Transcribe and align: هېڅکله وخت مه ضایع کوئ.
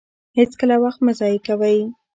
هېڅکله 0.37 0.75
وخت 0.83 0.99
مه 1.05 1.13
ضایع 1.19 1.39
کوئ. 1.47 1.79